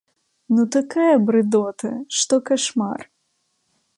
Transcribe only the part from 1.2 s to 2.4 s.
брыдота, што